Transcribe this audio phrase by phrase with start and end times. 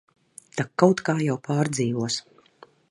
[0.61, 2.21] Tak kaut kā jau pārdzīvos.